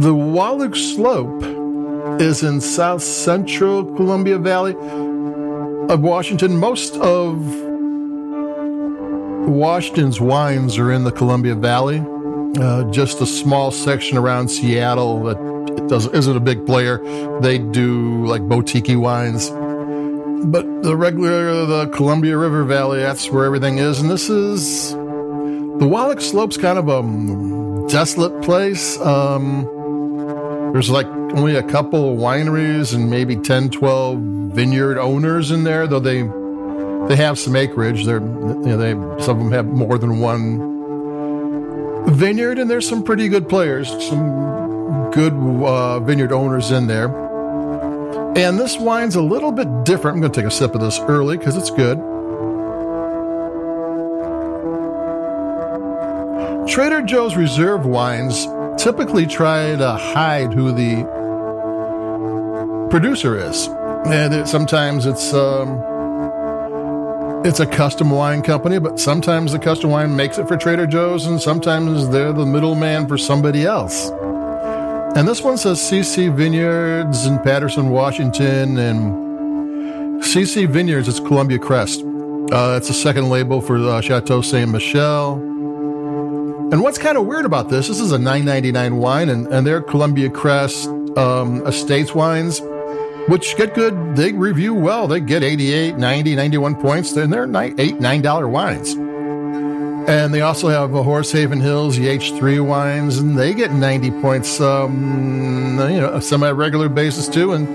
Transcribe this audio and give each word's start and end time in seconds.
The 0.00 0.12
Wahluke 0.12 0.74
Slope 0.74 2.20
is 2.20 2.42
in 2.42 2.60
south 2.60 3.04
central 3.04 3.84
Columbia 3.94 4.38
Valley 4.38 4.72
of 4.72 6.00
Washington. 6.00 6.56
Most 6.56 6.96
of 6.96 7.38
Washington's 9.48 10.20
wines 10.20 10.76
are 10.76 10.90
in 10.90 11.04
the 11.04 11.12
Columbia 11.12 11.54
Valley. 11.54 12.04
Uh, 12.58 12.82
just 12.90 13.20
a 13.20 13.26
small 13.26 13.70
section 13.70 14.18
around 14.18 14.48
Seattle 14.48 15.22
that 15.22 15.45
it 15.76 15.88
doesn't 15.88 16.14
isn't 16.14 16.36
a 16.36 16.40
big 16.40 16.66
player. 16.66 16.98
They 17.40 17.58
do 17.58 18.26
like 18.26 18.42
boutique 18.42 18.86
wines. 18.88 19.50
But 19.50 20.82
the 20.82 20.94
regular 20.96 21.66
the 21.66 21.86
Columbia 21.88 22.36
River 22.36 22.64
Valley, 22.64 23.00
that's 23.00 23.30
where 23.30 23.44
everything 23.44 23.78
is. 23.78 24.00
And 24.00 24.10
this 24.10 24.28
is 24.28 24.92
the 24.92 25.86
Wahluke 25.86 26.20
Slope's 26.20 26.56
kind 26.56 26.78
of 26.78 26.88
a 26.88 27.88
desolate 27.88 28.42
place. 28.42 29.00
Um, 29.00 29.64
there's 30.72 30.90
like 30.90 31.06
only 31.06 31.56
a 31.56 31.62
couple 31.62 32.12
of 32.12 32.18
wineries 32.18 32.94
and 32.94 33.10
maybe 33.10 33.36
10, 33.36 33.70
12 33.70 34.18
vineyard 34.18 34.98
owners 34.98 35.50
in 35.50 35.64
there, 35.64 35.86
though 35.86 36.00
they 36.00 36.22
they 37.08 37.16
have 37.16 37.38
some 37.38 37.56
acreage. 37.56 38.04
They're 38.04 38.20
you 38.20 38.76
know, 38.76 38.76
they 38.76 38.92
some 39.24 39.38
of 39.38 39.44
them 39.44 39.52
have 39.52 39.66
more 39.66 39.98
than 39.98 40.20
one 40.20 40.76
vineyard, 42.14 42.58
and 42.58 42.70
there's 42.70 42.88
some 42.88 43.02
pretty 43.02 43.28
good 43.28 43.48
players, 43.48 43.88
some 44.08 44.55
good 45.16 45.32
uh, 45.32 45.98
vineyard 46.00 46.30
owners 46.30 46.70
in 46.70 46.86
there. 46.86 47.06
And 48.36 48.58
this 48.58 48.76
wine's 48.76 49.14
a 49.14 49.22
little 49.22 49.50
bit 49.50 49.84
different. 49.84 50.16
I'm 50.16 50.20
going 50.20 50.30
to 50.30 50.40
take 50.40 50.46
a 50.46 50.50
sip 50.50 50.74
of 50.74 50.82
this 50.82 50.98
early 51.00 51.38
because 51.38 51.56
it's 51.56 51.70
good. 51.70 51.96
Trader 56.68 57.00
Joe's 57.00 57.34
Reserve 57.34 57.86
wines 57.86 58.46
typically 58.76 59.26
try 59.26 59.74
to 59.74 59.92
hide 59.92 60.52
who 60.52 60.70
the 60.70 61.04
producer 62.90 63.38
is. 63.38 63.68
And 64.06 64.34
it, 64.34 64.46
sometimes 64.48 65.06
it's 65.06 65.32
um, 65.32 65.82
it's 67.46 67.60
a 67.60 67.66
custom 67.66 68.10
wine 68.10 68.42
company, 68.42 68.78
but 68.78 69.00
sometimes 69.00 69.52
the 69.52 69.58
custom 69.58 69.90
wine 69.90 70.14
makes 70.14 70.36
it 70.36 70.46
for 70.46 70.58
Trader 70.58 70.86
Joe's, 70.86 71.24
and 71.24 71.40
sometimes 71.40 72.10
they're 72.10 72.34
the 72.34 72.44
middleman 72.44 73.08
for 73.08 73.16
somebody 73.16 73.64
else. 73.64 74.10
And 75.16 75.26
this 75.26 75.40
one 75.40 75.56
says 75.56 75.78
CC 75.78 76.30
Vineyards 76.30 77.24
in 77.24 77.38
Paterson, 77.38 77.88
Washington, 77.88 78.76
and 78.76 80.22
CC 80.22 80.68
Vineyards, 80.68 81.08
it's 81.08 81.20
Columbia 81.20 81.58
Crest. 81.58 82.02
Uh, 82.02 82.72
that's 82.72 82.88
the 82.88 82.94
second 82.94 83.30
label 83.30 83.62
for 83.62 83.78
uh, 83.78 84.02
Chateau 84.02 84.42
Saint 84.42 84.70
Michelle. 84.70 85.34
And 86.70 86.82
what's 86.82 86.98
kind 86.98 87.16
of 87.16 87.24
weird 87.24 87.46
about 87.46 87.70
this, 87.70 87.88
this 87.88 87.98
is 87.98 88.12
a 88.12 88.18
9.99 88.18 88.98
wine, 88.98 89.30
and, 89.30 89.46
and 89.46 89.66
they're 89.66 89.80
Columbia 89.80 90.28
Crest 90.28 90.86
um, 91.16 91.66
Estates 91.66 92.14
wines 92.14 92.60
which 93.28 93.56
get 93.56 93.74
good. 93.74 94.16
They 94.16 94.32
review 94.32 94.74
well. 94.74 95.08
They 95.08 95.20
get 95.20 95.42
88, 95.42 95.96
90, 95.96 96.36
91 96.36 96.74
points. 96.76 97.16
And 97.16 97.32
they're 97.32 97.48
eight, 97.78 98.00
nine 98.00 98.22
dollar 98.22 98.48
wines. 98.48 98.94
And 100.08 100.32
they 100.32 100.40
also 100.40 100.68
have 100.68 100.94
a 100.94 101.02
Horse 101.02 101.32
Heaven 101.32 101.60
Hills 101.60 101.98
H3 101.98 102.64
wines, 102.64 103.18
and 103.18 103.36
they 103.36 103.52
get 103.54 103.72
90 103.72 104.12
points, 104.22 104.60
um, 104.60 105.78
you 105.80 106.00
know, 106.00 106.14
a 106.14 106.22
semi-regular 106.22 106.88
basis 106.88 107.26
too. 107.26 107.54
And 107.54 107.66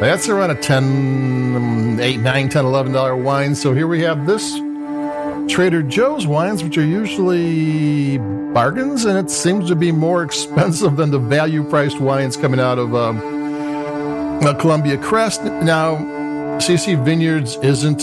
that's 0.00 0.28
around 0.28 0.50
a 0.50 0.54
10, 0.54 1.98
8, 2.00 2.20
9, 2.20 2.48
10, 2.48 2.64
11 2.64 2.92
dollar 2.92 3.16
wine. 3.16 3.56
So 3.56 3.74
here 3.74 3.88
we 3.88 4.02
have 4.02 4.24
this 4.24 4.52
Trader 5.48 5.82
Joe's 5.82 6.28
wines, 6.28 6.62
which 6.62 6.78
are 6.78 6.84
usually 6.84 8.18
bargains, 8.18 9.04
and 9.04 9.18
it 9.18 9.28
seems 9.28 9.68
to 9.68 9.74
be 9.74 9.90
more 9.90 10.22
expensive 10.28 10.96
than 10.96 11.10
the 11.10 11.18
value 11.18 11.68
priced 11.68 12.00
wines 12.00 12.36
coming 12.36 12.60
out 12.60 12.78
of 12.78 12.94
um, 12.94 13.18
uh, 14.44 14.54
Columbia 14.54 14.96
Crest. 14.96 15.42
Now, 15.42 15.96
CC 16.58 17.02
Vineyards 17.04 17.56
isn't 17.56 18.02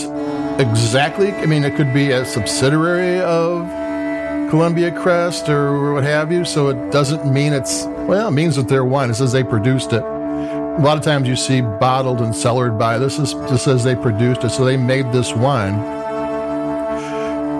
exactly, 0.59 1.31
I 1.34 1.45
mean, 1.45 1.63
it 1.63 1.75
could 1.75 1.94
be 1.94 2.12
a 2.12 2.25
subsidiary 2.25 3.19
of 3.22 3.69
Columbia 4.50 4.91
Crest 4.91 5.47
or 5.47 5.94
what 5.94 6.03
have 6.03 6.31
you. 6.31 6.44
So 6.44 6.67
it 6.69 6.91
doesn't 6.91 7.31
mean 7.31 7.53
it's, 7.53 7.85
well, 7.85 8.28
it 8.28 8.31
means 8.31 8.57
that 8.57 8.67
they're 8.67 8.84
wine. 8.84 9.09
It 9.09 9.16
says 9.16 9.31
they 9.31 9.44
produced 9.44 9.94
it. 9.94 10.03
A 10.03 10.78
lot 10.81 10.97
of 10.97 11.03
times 11.03 11.28
you 11.28 11.35
see 11.35 11.62
bottled 11.62 12.22
and 12.22 12.35
cellared 12.35 12.78
by. 12.78 12.97
This 12.97 13.17
is 13.17 13.34
just 13.34 13.63
says 13.63 13.84
they 13.84 13.95
produced 13.95 14.44
it. 14.44 14.50
So 14.50 14.66
they 14.66 14.78
made 14.78 15.12
this 15.12 15.34
wine. 15.34 15.75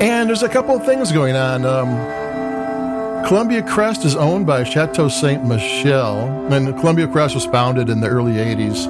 And 0.02 0.28
there's 0.28 0.44
a 0.44 0.50
couple 0.50 0.76
of 0.76 0.86
things 0.86 1.12
going 1.12 1.36
on. 1.36 1.66
Um, 1.66 2.22
Columbia 3.26 3.62
Crest 3.62 4.04
is 4.04 4.16
owned 4.16 4.46
by 4.46 4.64
Chateau 4.64 5.08
Saint 5.08 5.46
Michelle, 5.46 6.52
and 6.52 6.78
Columbia 6.80 7.08
Crest 7.08 7.36
was 7.36 7.46
founded 7.46 7.90
in 7.90 8.02
the 8.02 8.08
early 8.08 8.34
80s. 8.34 8.88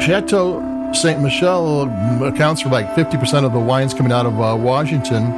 Chateau 0.00 0.75
Saint 0.94 1.20
Michelle 1.20 1.82
accounts 2.24 2.62
for 2.62 2.68
like 2.68 2.86
50% 2.94 3.44
of 3.44 3.52
the 3.52 3.58
wines 3.58 3.92
coming 3.94 4.12
out 4.12 4.26
of 4.26 4.40
uh, 4.40 4.56
Washington. 4.58 5.32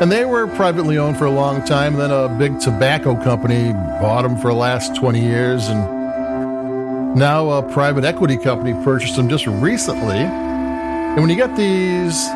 And 0.00 0.10
they 0.10 0.24
were 0.24 0.46
privately 0.46 0.98
owned 0.98 1.18
for 1.18 1.26
a 1.26 1.30
long 1.30 1.64
time. 1.64 1.94
Then 1.94 2.10
a 2.10 2.28
big 2.28 2.58
tobacco 2.60 3.14
company 3.22 3.72
bought 3.72 4.22
them 4.22 4.36
for 4.36 4.48
the 4.48 4.56
last 4.56 4.96
20 4.96 5.20
years. 5.20 5.68
And 5.68 7.14
now 7.14 7.50
a 7.50 7.62
private 7.62 8.04
equity 8.04 8.36
company 8.36 8.72
purchased 8.84 9.16
them 9.16 9.28
just 9.28 9.46
recently. 9.46 10.18
And 10.18 11.20
when 11.20 11.28
you 11.28 11.36
get 11.36 11.54
these 11.56 12.26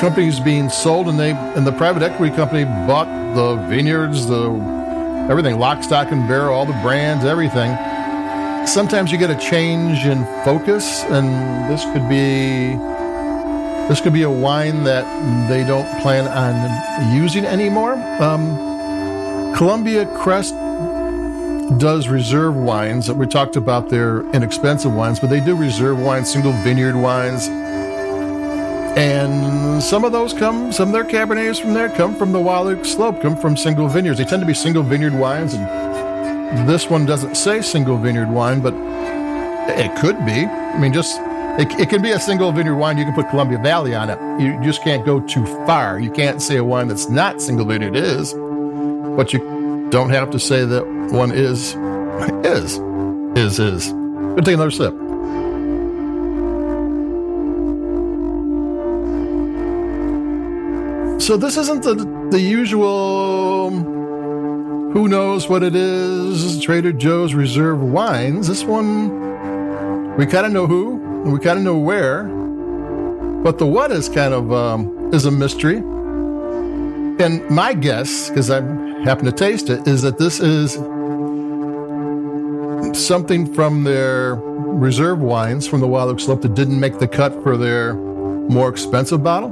companies 0.00 0.40
being 0.40 0.68
sold 0.68 1.08
and 1.08 1.18
they 1.18 1.32
and 1.32 1.66
the 1.66 1.72
private 1.72 2.02
equity 2.02 2.34
company 2.34 2.64
bought 2.64 3.06
the 3.34 3.56
vineyards, 3.68 4.26
the 4.26 4.50
everything, 5.30 5.58
lock, 5.58 5.82
stock, 5.82 6.10
and 6.10 6.26
barrel, 6.28 6.54
all 6.54 6.66
the 6.66 6.78
brands, 6.82 7.24
everything 7.24 7.76
sometimes 8.66 9.12
you 9.12 9.18
get 9.18 9.30
a 9.30 9.36
change 9.36 10.06
in 10.06 10.24
focus, 10.44 11.04
and 11.04 11.70
this 11.70 11.84
could 11.84 12.08
be 12.08 12.76
this 13.88 14.00
could 14.00 14.12
be 14.12 14.22
a 14.22 14.30
wine 14.30 14.84
that 14.84 15.04
they 15.48 15.64
don't 15.64 15.88
plan 16.00 16.26
on 16.28 17.14
using 17.14 17.44
anymore. 17.44 17.94
Um, 18.20 19.54
Columbia 19.54 20.06
Crest 20.06 20.54
does 21.78 22.08
reserve 22.08 22.56
wines. 22.56 23.10
We 23.10 23.26
talked 23.26 23.56
about 23.56 23.88
their 23.88 24.22
inexpensive 24.30 24.94
wines, 24.94 25.18
but 25.20 25.28
they 25.30 25.40
do 25.40 25.56
reserve 25.56 25.98
wines, 25.98 26.30
single 26.32 26.52
vineyard 26.52 26.96
wines. 26.96 27.48
And 28.96 29.82
some 29.82 30.04
of 30.04 30.12
those 30.12 30.32
come, 30.32 30.70
some 30.70 30.88
of 30.88 30.92
their 30.92 31.04
Cabernets 31.04 31.60
from 31.60 31.72
there 31.74 31.88
come 31.88 32.14
from 32.14 32.32
the 32.32 32.38
Wahluke 32.38 32.84
Slope, 32.84 33.20
come 33.22 33.36
from 33.36 33.56
single 33.56 33.88
vineyards. 33.88 34.18
They 34.18 34.24
tend 34.24 34.42
to 34.42 34.46
be 34.46 34.54
single 34.54 34.82
vineyard 34.82 35.14
wines, 35.14 35.54
and 35.54 35.66
this 36.66 36.88
one 36.88 37.06
doesn't 37.06 37.36
say 37.36 37.62
single 37.62 37.96
vineyard 37.96 38.30
wine, 38.30 38.60
but 38.60 38.74
it 39.68 39.94
could 39.96 40.18
be. 40.24 40.46
I 40.46 40.78
mean, 40.78 40.92
just 40.92 41.20
it, 41.58 41.70
it 41.78 41.88
can 41.88 42.02
be 42.02 42.10
a 42.12 42.20
single 42.20 42.52
vineyard 42.52 42.76
wine. 42.76 42.98
You 42.98 43.04
can 43.04 43.14
put 43.14 43.28
Columbia 43.28 43.58
Valley 43.58 43.94
on 43.94 44.10
it. 44.10 44.18
You 44.40 44.58
just 44.62 44.82
can't 44.82 45.04
go 45.04 45.20
too 45.20 45.44
far. 45.66 45.98
You 46.00 46.10
can't 46.10 46.40
say 46.40 46.56
a 46.56 46.64
wine 46.64 46.88
that's 46.88 47.08
not 47.08 47.42
single 47.42 47.66
vineyard 47.66 47.96
is, 47.96 48.32
but 48.32 49.32
you 49.32 49.88
don't 49.90 50.10
have 50.10 50.30
to 50.30 50.38
say 50.38 50.64
that 50.64 50.86
one 51.12 51.32
is 51.32 51.74
is 52.44 52.78
is 53.36 53.58
is. 53.58 53.92
We'll 53.92 54.44
take 54.44 54.54
another 54.54 54.70
sip. 54.70 54.94
So 61.20 61.36
this 61.36 61.56
isn't 61.56 61.82
the 61.82 61.94
the 62.30 62.40
usual 62.40 63.70
who 64.92 65.08
knows 65.08 65.48
what 65.48 65.62
it 65.62 65.74
is? 65.74 66.60
Trader 66.60 66.92
Joe's 66.92 67.32
Reserve 67.32 67.82
Wines. 67.82 68.46
This 68.46 68.62
one, 68.62 70.16
we 70.16 70.26
kind 70.26 70.44
of 70.44 70.52
know 70.52 70.66
who, 70.66 71.02
and 71.24 71.32
we 71.32 71.38
kind 71.38 71.56
of 71.58 71.64
know 71.64 71.78
where, 71.78 72.24
but 73.42 73.58
the 73.58 73.66
what 73.66 73.90
is 73.90 74.10
kind 74.10 74.34
of 74.34 74.52
um, 74.52 75.10
is 75.14 75.24
a 75.24 75.30
mystery. 75.30 75.76
And 75.76 77.48
my 77.48 77.72
guess, 77.72 78.28
because 78.28 78.50
I 78.50 78.60
happen 79.02 79.24
to 79.24 79.32
taste 79.32 79.70
it, 79.70 79.88
is 79.88 80.02
that 80.02 80.18
this 80.18 80.40
is 80.40 80.74
something 82.94 83.52
from 83.54 83.84
their 83.84 84.34
reserve 84.34 85.20
wines 85.20 85.66
from 85.66 85.80
the 85.80 85.88
Wahluke 85.88 86.20
Slope 86.20 86.42
that 86.42 86.54
didn't 86.54 86.78
make 86.78 86.98
the 86.98 87.08
cut 87.08 87.42
for 87.42 87.56
their 87.56 87.94
more 87.94 88.68
expensive 88.68 89.22
bottle 89.22 89.50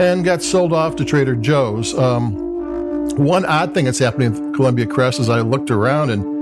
and 0.00 0.24
got 0.24 0.42
sold 0.42 0.72
off 0.72 0.96
to 0.96 1.04
Trader 1.04 1.34
Joe's. 1.34 1.92
Um, 1.98 2.47
one 3.14 3.44
odd 3.44 3.74
thing 3.74 3.84
that's 3.84 3.98
happening 3.98 4.32
with 4.32 4.54
Columbia 4.54 4.86
Crest 4.86 5.20
is 5.20 5.28
I 5.28 5.40
looked 5.40 5.70
around 5.70 6.10
and 6.10 6.38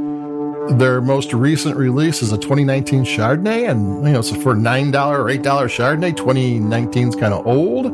their 0.81 1.01
most 1.01 1.33
recent 1.33 1.77
release 1.77 2.23
is 2.23 2.33
a 2.33 2.39
2019 2.39 3.05
Chardonnay, 3.05 3.69
and 3.71 4.05
you 4.05 4.13
know, 4.13 4.21
so 4.21 4.35
for 4.41 4.55
nine 4.55 4.91
dollar 4.91 5.23
or 5.23 5.31
eight 5.31 5.43
dollar 5.43 5.69
Chardonnay, 5.69 6.17
2019 6.17 7.09
is 7.09 7.15
kind 7.15 7.33
of 7.33 7.47
old. 7.47 7.85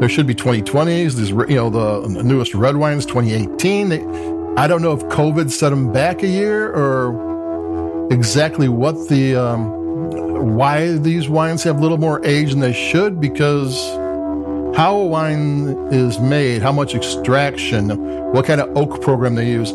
There 0.00 0.08
should 0.08 0.26
be 0.26 0.34
2020s. 0.34 1.14
These, 1.14 1.30
you 1.30 1.56
know, 1.56 1.70
the 1.70 2.22
newest 2.22 2.54
red 2.54 2.76
wines, 2.76 3.06
2018. 3.06 3.88
They, 3.88 4.00
I 4.60 4.66
don't 4.66 4.82
know 4.82 4.92
if 4.92 5.02
COVID 5.04 5.50
set 5.50 5.70
them 5.70 5.92
back 5.92 6.22
a 6.22 6.26
year 6.26 6.70
or 6.70 8.12
exactly 8.12 8.68
what 8.68 9.08
the 9.08 9.36
um, 9.36 10.54
why 10.54 10.92
these 10.98 11.28
wines 11.28 11.62
have 11.62 11.78
a 11.78 11.80
little 11.80 11.98
more 11.98 12.24
age 12.24 12.50
than 12.50 12.60
they 12.60 12.72
should 12.72 13.20
because 13.20 13.74
how 14.76 14.98
wine 14.98 15.68
is 15.90 16.20
made, 16.20 16.60
how 16.60 16.70
much 16.70 16.94
extraction, 16.94 17.88
what 18.32 18.44
kind 18.44 18.60
of 18.60 18.76
oak 18.76 19.00
program 19.00 19.34
they 19.34 19.48
use, 19.48 19.70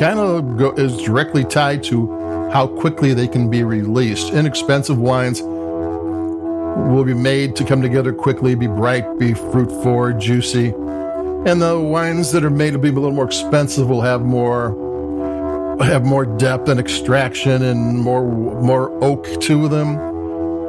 kind 0.00 0.18
of 0.18 0.78
is 0.78 0.96
directly 1.02 1.44
tied 1.44 1.82
to 1.82 2.50
how 2.50 2.66
quickly 2.66 3.12
they 3.12 3.28
can 3.28 3.50
be 3.50 3.62
released. 3.62 4.32
Inexpensive 4.32 4.98
wines 4.98 5.42
will 5.42 7.04
be 7.04 7.12
made 7.12 7.56
to 7.56 7.64
come 7.64 7.82
together 7.82 8.10
quickly, 8.10 8.54
be 8.54 8.66
bright, 8.66 9.18
be 9.18 9.34
fruit 9.34 9.70
forward, 9.82 10.18
juicy. 10.18 10.68
And 10.68 11.60
the 11.60 11.78
wines 11.78 12.32
that 12.32 12.42
are 12.42 12.50
made 12.50 12.70
to 12.70 12.78
be 12.78 12.88
a 12.88 12.92
little 12.92 13.12
more 13.12 13.26
expensive 13.26 13.90
will 13.90 14.00
have 14.00 14.22
more 14.22 14.86
have 15.82 16.04
more 16.04 16.24
depth 16.24 16.68
and 16.68 16.80
extraction 16.80 17.62
and 17.62 17.98
more 18.00 18.26
more 18.62 18.90
oak 19.04 19.26
to 19.42 19.68
them. 19.68 19.98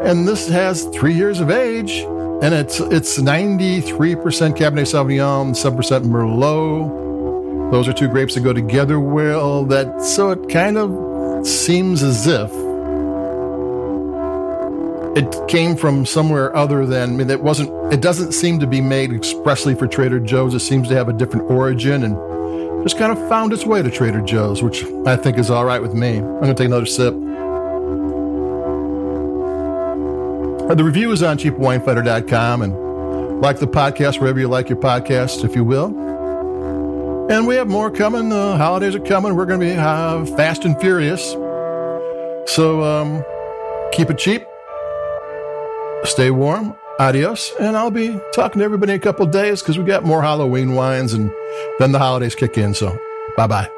And 0.02 0.28
this 0.28 0.50
has 0.50 0.84
three 0.88 1.14
years 1.14 1.40
of 1.40 1.50
age, 1.50 2.06
and 2.41 2.53
it's 2.53 2.80
it's 2.80 3.19
93% 3.19 3.83
Cabernet 4.56 4.88
Sauvignon, 4.88 5.51
7% 5.51 6.06
Merlot. 6.06 7.71
Those 7.71 7.88
are 7.88 7.94
two 7.94 8.07
grapes 8.07 8.36
that 8.36 8.41
go 8.41 8.53
together 8.53 9.00
well. 9.00 9.65
That 9.65 10.01
so 10.01 10.31
it 10.31 10.50
kind 10.50 10.77
of 10.77 11.45
seems 11.45 12.01
as 12.01 12.25
if 12.27 12.50
it 15.18 15.47
came 15.47 15.75
from 15.75 16.06
somewhere 16.06 16.56
other 16.56 16.86
than 16.86 17.09
I 17.09 17.13
mean 17.13 17.30
it 17.30 17.41
wasn't 17.41 17.94
it 17.94 18.01
doesn't 18.01 18.31
seem 18.31 18.59
to 18.59 18.68
be 18.68 18.80
made 18.80 19.12
expressly 19.12 19.75
for 19.75 19.88
Trader 19.88 20.19
Joe's. 20.19 20.53
It 20.53 20.62
seems 20.62 20.88
to 20.88 20.95
have 20.95 21.09
a 21.09 21.13
different 21.13 21.51
origin 21.51 22.03
and 22.03 22.83
just 22.83 22.97
kind 22.97 23.12
of 23.12 23.18
found 23.27 23.51
its 23.51 23.65
way 23.65 23.81
to 23.81 23.92
Trader 23.92 24.21
Joe's, 24.21 24.63
which 24.63 24.85
I 25.06 25.18
think 25.18 25.38
is 25.38 25.50
all 25.50 25.65
right 25.65 25.81
with 25.81 25.94
me. 25.94 26.19
I'm 26.19 26.42
to 26.44 26.53
take 26.53 26.68
another 26.68 26.85
sip. 26.85 27.13
The 30.69 30.83
review 30.83 31.12
is 31.12 31.24
on 31.24 31.38
cheapwinefinder.com 31.38 32.62
and 32.62 33.42
like 33.42 33.60
the 33.60 33.68
podcast 33.68 34.19
wherever 34.19 34.39
you 34.39 34.48
like 34.48 34.69
your 34.69 34.77
podcasts, 34.77 35.44
if 35.44 35.56
you 35.56 35.63
will. 35.63 35.88
And 37.31 37.48
we 37.48 37.56
have 37.56 37.68
more 37.68 37.89
coming. 37.89 38.30
The 38.30 38.56
holidays 38.57 38.95
are 38.95 39.00
coming. 39.00 39.36
We're 39.36 39.45
going 39.45 39.60
to 39.60 39.66
be 39.66 39.74
uh, 39.74 40.25
fast 40.38 40.66
and 40.66 40.80
furious. 40.80 41.31
So 42.51 42.83
um, 42.83 43.24
keep 43.92 44.10
it 44.10 44.18
cheap. 44.18 44.45
Stay 46.04 46.31
warm. 46.31 46.75
Adios. 47.00 47.54
And 47.60 47.77
I'll 47.77 47.92
be 47.92 48.19
talking 48.33 48.60
to 48.60 48.66
everybody 48.66 48.94
in 48.94 49.00
a 49.00 49.01
couple 49.01 49.25
days 49.25 49.62
because 49.62 49.77
we 49.77 49.86
got 49.86 50.04
more 50.04 50.21
Halloween 50.21 50.75
wines 50.75 51.13
and 51.13 51.31
then 51.80 51.94
the 51.94 52.00
holidays 52.00 52.36
kick 52.36 52.57
in. 52.57 52.74
So 52.74 53.00
bye 53.38 53.48
bye. 53.48 53.71